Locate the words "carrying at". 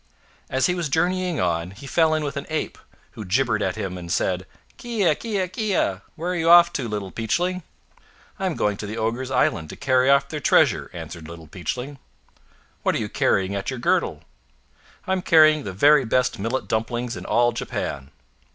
13.09-13.69